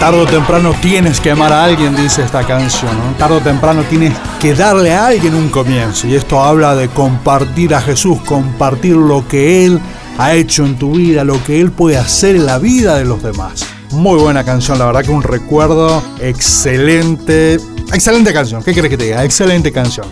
Tardo 0.00 0.22
o 0.22 0.26
temprano 0.26 0.74
tienes 0.80 1.20
que 1.20 1.30
amar 1.30 1.52
a 1.52 1.62
alguien, 1.62 1.94
dice 1.94 2.22
esta 2.22 2.42
canción. 2.46 2.90
¿no? 2.96 3.14
Tardo 3.18 3.36
o 3.36 3.40
temprano 3.40 3.84
tienes 3.84 4.14
que 4.40 4.54
darle 4.54 4.94
a 4.94 5.08
alguien 5.08 5.34
un 5.34 5.50
comienzo. 5.50 6.08
Y 6.08 6.14
esto 6.14 6.42
habla 6.42 6.74
de 6.74 6.88
compartir 6.88 7.74
a 7.74 7.82
Jesús, 7.82 8.18
compartir 8.22 8.96
lo 8.96 9.28
que 9.28 9.66
Él 9.66 9.78
ha 10.16 10.32
hecho 10.32 10.64
en 10.64 10.78
tu 10.78 10.92
vida, 10.92 11.22
lo 11.22 11.44
que 11.44 11.60
Él 11.60 11.70
puede 11.70 11.98
hacer 11.98 12.34
en 12.34 12.46
la 12.46 12.58
vida 12.58 12.96
de 12.96 13.04
los 13.04 13.22
demás. 13.22 13.66
Muy 13.90 14.18
buena 14.18 14.42
canción, 14.42 14.78
la 14.78 14.86
verdad 14.86 15.04
que 15.04 15.10
un 15.10 15.22
recuerdo 15.22 16.02
excelente. 16.18 17.60
Excelente 17.92 18.32
canción, 18.32 18.62
¿qué 18.62 18.72
quieres 18.72 18.88
que 18.90 18.96
te 18.96 19.04
diga? 19.04 19.22
Excelente 19.22 19.70
canción. 19.70 20.06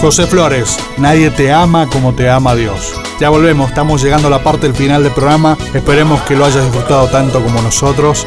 José 0.00 0.26
Flores, 0.26 0.76
nadie 0.96 1.30
te 1.30 1.52
ama 1.52 1.86
como 1.86 2.12
te 2.12 2.28
ama 2.28 2.56
Dios. 2.56 2.92
Ya 3.20 3.30
volvemos, 3.30 3.70
estamos 3.70 4.00
llegando 4.00 4.28
a 4.28 4.30
la 4.30 4.44
parte 4.44 4.68
del 4.68 4.76
final 4.76 5.02
del 5.02 5.12
programa. 5.12 5.58
Esperemos 5.74 6.20
que 6.22 6.36
lo 6.36 6.44
hayas 6.44 6.62
disfrutado 6.62 7.08
tanto 7.08 7.42
como 7.42 7.60
nosotros. 7.60 8.24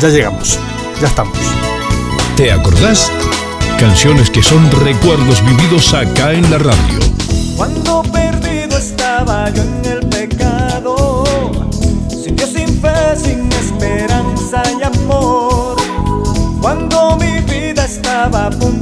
Ya 0.00 0.08
llegamos, 0.08 0.58
ya 0.98 1.08
estamos. 1.08 1.36
¿Te 2.36 2.50
acordás? 2.50 3.12
Canciones 3.78 4.30
que 4.30 4.42
son 4.42 4.70
recuerdos 4.70 5.44
vividos 5.44 5.92
acá 5.92 6.32
en 6.32 6.50
la 6.50 6.56
radio. 6.56 6.98
Cuando 7.54 8.02
perdido 8.04 8.78
estaba 8.78 9.50
yo 9.50 9.62
en 9.62 9.84
el 9.84 10.08
pecado, 10.08 11.24
sin 12.08 12.34
Dios, 12.34 12.50
sin 12.50 12.80
fe, 12.80 13.16
sin 13.16 13.52
esperanza 13.52 14.62
y 14.80 14.82
amor. 14.82 15.76
Cuando 16.62 17.18
mi 17.18 17.40
vida 17.40 17.84
estaba 17.84 18.46
a 18.46 18.50
punto 18.50 18.79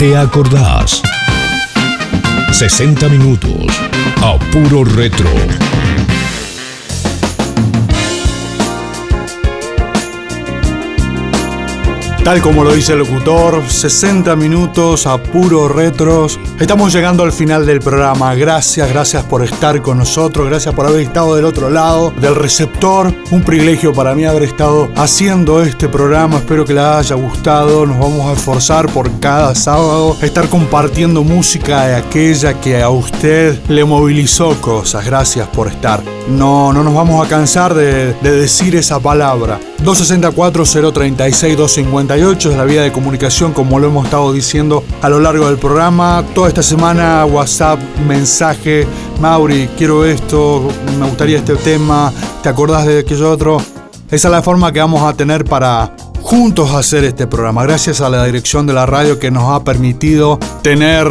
¿Te 0.00 0.16
acordás? 0.16 1.02
60 2.52 3.06
minutos 3.10 3.66
a 4.22 4.38
puro 4.50 4.82
retro. 4.82 5.28
Tal 12.24 12.42
como 12.42 12.62
lo 12.62 12.74
dice 12.74 12.92
el 12.92 12.98
locutor, 12.98 13.62
60 13.66 14.36
minutos 14.36 15.06
a 15.06 15.20
puro 15.20 15.68
retros. 15.68 16.38
Estamos 16.60 16.92
llegando 16.92 17.24
al 17.24 17.32
final 17.32 17.64
del 17.64 17.80
programa. 17.80 18.34
Gracias, 18.34 18.90
gracias 18.90 19.24
por 19.24 19.42
estar 19.42 19.80
con 19.80 19.96
nosotros, 19.96 20.46
gracias 20.46 20.74
por 20.74 20.86
haber 20.86 21.00
estado 21.00 21.34
del 21.34 21.46
otro 21.46 21.70
lado 21.70 22.12
del 22.20 22.34
receptor. 22.36 23.12
Un 23.30 23.42
privilegio 23.42 23.94
para 23.94 24.14
mí 24.14 24.26
haber 24.26 24.42
estado 24.42 24.90
haciendo 24.96 25.62
este 25.62 25.88
programa. 25.88 26.36
Espero 26.36 26.66
que 26.66 26.74
les 26.74 26.84
haya 26.84 27.16
gustado. 27.16 27.86
Nos 27.86 27.98
vamos 27.98 28.28
a 28.28 28.34
esforzar 28.34 28.86
por 28.92 29.18
cada 29.18 29.54
sábado 29.54 30.16
estar 30.20 30.46
compartiendo 30.48 31.24
música 31.24 31.86
de 31.86 31.94
aquella 31.96 32.60
que 32.60 32.82
a 32.82 32.90
usted 32.90 33.58
le 33.68 33.82
movilizó 33.84 34.60
cosas. 34.60 35.06
Gracias 35.06 35.48
por 35.48 35.68
estar. 35.68 36.02
No, 36.28 36.70
no 36.72 36.84
nos 36.84 36.94
vamos 36.94 37.24
a 37.24 37.28
cansar 37.28 37.72
de, 37.72 38.12
de 38.12 38.30
decir 38.30 38.76
esa 38.76 39.00
palabra. 39.00 39.58
264-036-258 39.84 42.50
es 42.50 42.56
la 42.56 42.64
vía 42.64 42.82
de 42.82 42.90
comunicación 42.92 43.54
como 43.54 43.78
lo 43.78 43.86
hemos 43.88 44.04
estado 44.04 44.30
diciendo 44.32 44.84
a 45.00 45.08
lo 45.08 45.20
largo 45.20 45.46
del 45.46 45.56
programa. 45.56 46.22
Toda 46.34 46.48
esta 46.48 46.62
semana 46.62 47.24
WhatsApp, 47.24 47.80
mensaje, 48.06 48.86
Mauri, 49.20 49.70
quiero 49.78 50.04
esto, 50.04 50.68
me 50.98 51.06
gustaría 51.06 51.38
este 51.38 51.56
tema, 51.56 52.12
¿te 52.42 52.50
acordás 52.50 52.84
de 52.86 52.98
aquello 53.00 53.30
otro? 53.30 53.56
Esa 54.10 54.28
es 54.28 54.32
la 54.32 54.42
forma 54.42 54.70
que 54.70 54.80
vamos 54.80 55.02
a 55.02 55.14
tener 55.14 55.46
para 55.46 55.96
juntos 56.20 56.74
hacer 56.74 57.04
este 57.04 57.26
programa. 57.26 57.62
Gracias 57.62 58.02
a 58.02 58.10
la 58.10 58.22
dirección 58.24 58.66
de 58.66 58.74
la 58.74 58.84
radio 58.84 59.18
que 59.18 59.30
nos 59.30 59.50
ha 59.50 59.64
permitido 59.64 60.38
tener 60.62 61.08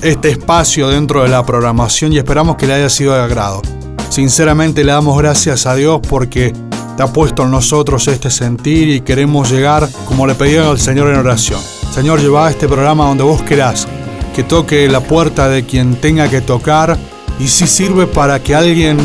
este 0.00 0.30
espacio 0.30 0.88
dentro 0.88 1.22
de 1.22 1.28
la 1.28 1.44
programación 1.44 2.14
y 2.14 2.18
esperamos 2.18 2.56
que 2.56 2.66
le 2.66 2.72
haya 2.72 2.88
sido 2.88 3.12
de 3.12 3.20
agrado. 3.20 3.60
Sinceramente 4.08 4.82
le 4.82 4.92
damos 4.92 5.18
gracias 5.18 5.66
a 5.66 5.74
Dios 5.74 6.00
porque 6.08 6.54
ha 7.02 7.06
puesto 7.12 7.42
en 7.44 7.50
nosotros 7.50 8.08
este 8.08 8.30
sentir 8.30 8.88
y 8.88 9.00
queremos 9.02 9.50
llegar 9.50 9.88
como 10.06 10.26
le 10.26 10.34
pedí 10.34 10.56
al 10.56 10.78
Señor 10.78 11.08
en 11.10 11.16
oración. 11.16 11.60
Señor, 11.94 12.20
lleva 12.20 12.50
este 12.50 12.66
programa 12.68 13.06
donde 13.06 13.24
vos 13.24 13.42
querás, 13.42 13.86
que 14.34 14.42
toque 14.42 14.88
la 14.88 15.00
puerta 15.00 15.48
de 15.48 15.64
quien 15.66 15.96
tenga 15.96 16.28
que 16.28 16.40
tocar 16.40 16.96
y 17.38 17.48
si 17.48 17.66
sirve 17.66 18.06
para 18.06 18.42
que 18.42 18.54
alguien 18.54 18.96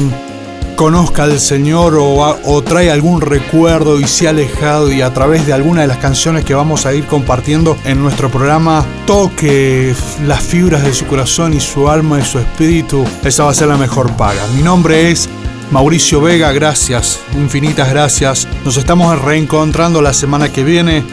conozca 0.78 1.24
al 1.24 1.40
Señor 1.40 1.96
o, 1.96 2.24
a- 2.24 2.38
o 2.46 2.62
trae 2.62 2.92
algún 2.92 3.20
recuerdo 3.20 4.00
y 4.00 4.06
se 4.06 4.28
ha 4.28 4.30
alejado 4.30 4.92
y 4.92 5.02
a 5.02 5.12
través 5.12 5.48
de 5.48 5.54
alguna 5.54 5.82
de 5.82 5.88
las 5.88 5.98
canciones 5.98 6.46
que 6.46 6.54
vamos 6.54 6.86
a 6.86 6.94
ir 6.94 7.06
compartiendo 7.08 7.76
en 7.84 8.00
nuestro 8.02 8.30
programa 8.30 8.86
toque 9.08 9.94
las 10.28 10.40
fibras 10.42 10.84
de 10.84 10.94
su 10.94 11.06
corazón 11.08 11.54
y 11.56 11.60
su 11.60 11.90
alma 11.90 12.20
y 12.20 12.24
su 12.24 12.38
espíritu, 12.38 13.04
esa 13.24 13.46
va 13.46 13.52
a 13.52 13.54
ser 13.56 13.70
la 13.70 13.78
mejor 13.78 14.12
paga. 14.18 14.42
Mi 14.56 14.62
nombre 14.62 15.10
es 15.10 15.28
Mauricio 15.72 16.22
Vega, 16.22 16.52
gracias, 16.54 17.20
infinitas 17.36 17.90
gracias. 17.90 18.48
Nos 18.64 18.78
estamos 18.78 19.22
reencontrando 19.22 20.02
la 20.02 20.14
semana 20.14 20.52
que 20.52 20.64
viene. 20.64 21.04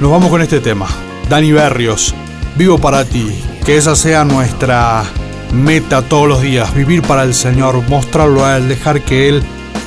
Nos 0.00 0.10
vamos 0.10 0.30
con 0.30 0.42
este 0.42 0.60
tema. 0.60 0.86
Dani 1.30 1.52
Berrios, 1.52 2.14
vivo 2.56 2.78
para 2.78 3.04
ti. 3.04 3.32
Que 3.64 3.76
esa 3.76 3.96
sea 3.96 4.24
nuestra 4.24 5.04
meta 5.54 6.02
todos 6.02 6.28
los 6.28 6.42
días, 6.42 6.74
vivir 6.74 7.02
para 7.02 7.22
el 7.22 7.32
Señor, 7.32 7.88
mostrarlo 7.88 8.44
a 8.44 8.56
Él, 8.58 8.68
dejar 8.68 9.02
que 9.02 9.28
Él 9.28 9.42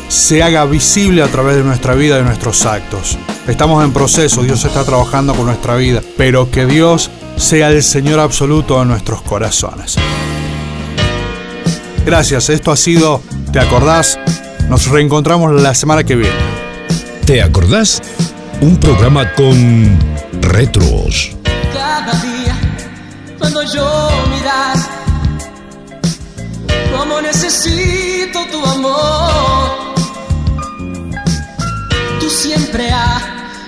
se 0.07 0.41
haga 0.41 0.65
visible 0.65 1.21
a 1.21 1.28
través 1.28 1.57
de 1.57 1.63
nuestra 1.63 1.93
vida 1.93 2.19
y 2.19 2.23
nuestros 2.23 2.65
actos. 2.65 3.17
Estamos 3.47 3.84
en 3.84 3.91
proceso, 3.91 4.43
Dios 4.43 4.63
está 4.65 4.84
trabajando 4.84 5.36
con 5.36 5.45
nuestra 5.45 5.76
vida, 5.76 6.01
pero 6.17 6.49
que 6.49 6.65
Dios 6.65 7.11
sea 7.38 7.69
el 7.69 7.84
Señor 7.84 8.19
absoluto 8.19 8.80
de 8.80 8.86
nuestros 8.86 9.21
corazones. 9.21 9.97
Gracias, 12.05 12.49
esto 12.49 12.71
ha 12.71 12.78
sido, 12.78 13.21
¿te 13.56 13.62
acordás? 13.62 14.20
Nos 14.68 14.88
reencontramos 14.88 15.62
la 15.62 15.74
semana 15.74 16.03
que 16.03 16.16
viene. 16.16 16.36
¿Te 17.26 17.41
acordás? 17.41 18.01
Un 18.60 18.76
programa 18.78 19.32
con 19.32 19.97
retros. 20.41 21.38
cada 21.74 22.12
día 22.20 22.53
cuando 23.39 23.64
yo 23.64 24.10
mirar 24.30 24.76
como 26.97 27.22
necesito 27.22 28.45
tu 28.51 28.62
amor 28.66 29.95
tú 32.20 32.30
siempre 32.30 32.91
a 32.91 33.22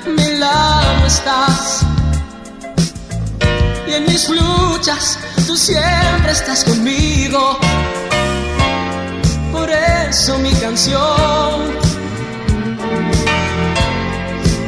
mi 0.06 0.38
lado 0.38 1.08
estás 1.08 1.86
y 3.88 3.94
en 3.94 4.04
mis 4.04 4.28
luchas 4.28 5.18
tú 5.48 5.56
siempre 5.56 6.34
estás 6.34 6.66
conmigo 6.66 7.58
por 9.58 9.70
eso 9.70 10.38
mi 10.40 10.52
canción 10.54 11.56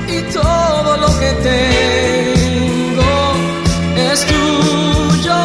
y 0.07 0.21
todo 0.33 0.97
lo 0.97 1.09
que 1.19 1.31
tengo 1.49 3.11
es 4.11 4.19
tuyo. 4.31 5.39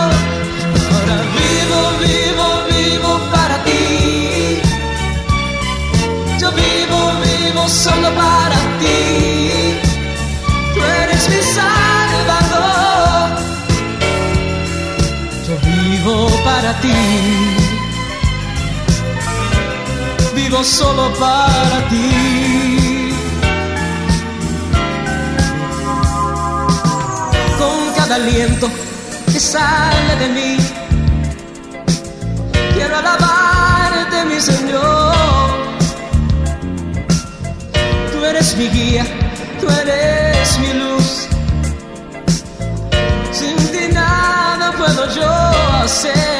Ahora 0.93 1.19
vivo, 1.39 1.81
vivo, 2.05 2.47
vivo 2.73 3.13
para 3.35 3.57
ti. 3.67 3.83
Yo 6.41 6.49
vivo, 6.63 6.99
vivo 7.25 7.63
solo 7.69 8.09
para 8.23 8.59
ti. 8.81 8.99
Tú 10.75 10.81
eres 11.03 11.23
mi 11.33 11.43
salvador. 11.59 13.29
Yo 15.47 15.55
vivo 15.69 16.15
para 16.45 16.71
ti. 16.81 17.54
Vivo 20.55 20.63
solo 20.63 21.13
para 21.19 21.89
ti. 21.89 23.11
con 27.59 27.95
cada 27.97 28.15
aliento 28.15 28.71
que 29.33 29.41
sale 29.41 30.15
de 30.21 30.29
mí. 30.29 30.57
Quiero 32.73 32.99
alabarte, 32.99 34.25
mi 34.27 34.41
Señor. 34.41 35.49
Tú 38.13 38.25
eres 38.25 38.57
mi 38.57 38.69
guía, 38.69 39.05
tú 39.61 39.67
eres 39.83 40.59
mi 40.61 40.73
luz. 40.75 41.27
Sin 43.33 43.57
ti 43.73 43.93
nada 43.93 44.71
puedo 44.79 45.03
yo 45.17 45.29
hacer. 45.83 46.34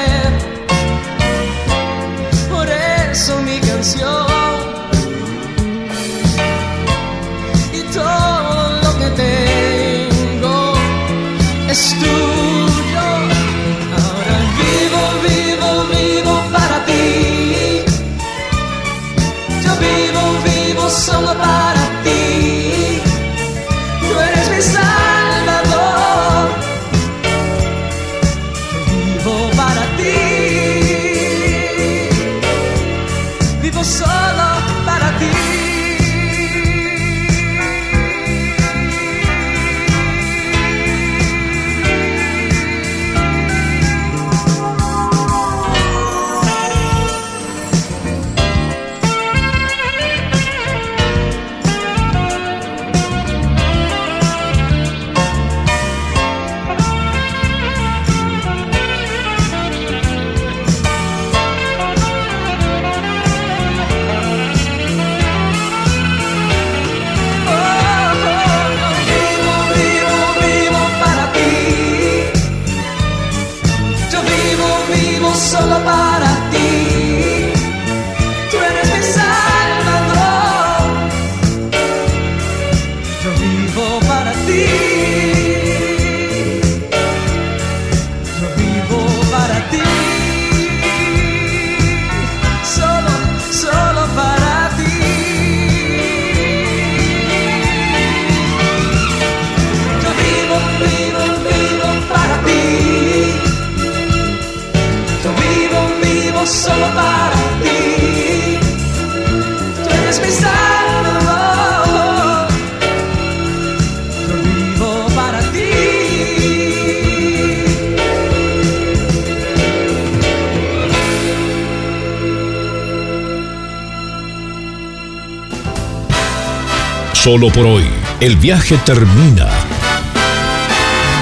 Solo 127.25 127.49
por 127.49 127.65
hoy, 127.65 127.87
el 128.21 128.37
viaje 128.37 128.77
termina. 128.85 129.49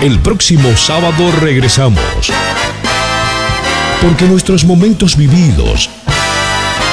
El 0.01 0.19
próximo 0.19 0.77
sábado 0.77 1.31
regresamos. 1.41 2.03
Porque 4.03 4.25
nuestros 4.25 4.65
momentos 4.65 5.17
vividos 5.17 5.91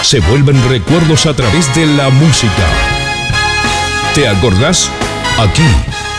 se 0.04 0.20
vuelven 0.20 0.62
recuerdos 0.70 1.26
a 1.26 1.34
través 1.34 1.74
de 1.74 1.88
la 1.88 2.12
música. 2.12 2.68
¿Te 4.14 4.28
acordás? 4.28 4.92
Aquí, 5.40 5.66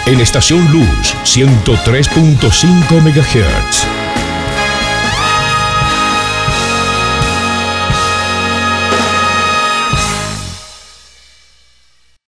en 0.07 0.21
Estación 0.21 0.73
Luz 0.73 1.15
103.5 1.25 3.01
MHz. 3.03 3.90